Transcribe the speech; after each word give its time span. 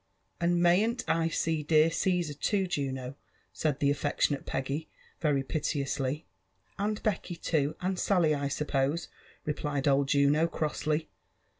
And 0.39 0.63
mayn't 0.63 1.07
I 1.07 1.27
see 1.27 1.61
dear 1.61 1.89
Cssar 1.91 2.39
too, 2.39 2.63
Junof' 2.65 3.13
said 3.53 3.79
the 3.79 3.91
sififectlonate 3.91 4.45
^•ggT» 4.45 4.87
verypileously. 5.21 6.23
'* 6.49 6.79
And 6.79 7.03
Beoky 7.03 7.39
too« 7.39 7.75
Hind 7.79 7.99
Sally, 7.99 8.33
I 8.33 8.47
suppose 8.47 9.09
I" 9.11 9.37
replied 9.45 9.87
old 9.87 10.07
Juno 10.07 10.47
eroasly. 10.47 11.05